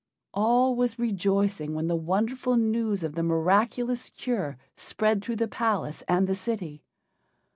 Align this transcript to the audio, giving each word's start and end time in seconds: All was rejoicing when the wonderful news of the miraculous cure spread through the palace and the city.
All 0.33 0.75
was 0.75 0.97
rejoicing 0.97 1.75
when 1.75 1.85
the 1.85 1.95
wonderful 1.95 2.57
news 2.57 3.03
of 3.03 3.13
the 3.13 3.21
miraculous 3.21 4.09
cure 4.09 4.57
spread 4.75 5.23
through 5.23 5.35
the 5.35 5.47
palace 5.47 6.01
and 6.07 6.25
the 6.25 6.33
city. 6.33 6.81